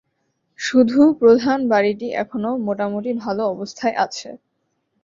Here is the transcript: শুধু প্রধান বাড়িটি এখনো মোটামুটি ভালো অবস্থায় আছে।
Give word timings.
শুধু 0.59 0.99
প্রধান 1.19 1.59
বাড়িটি 1.69 2.07
এখনো 2.15 2.49
মোটামুটি 2.65 3.11
ভালো 3.23 3.41
অবস্থায় 3.53 3.95
আছে। 4.05 4.29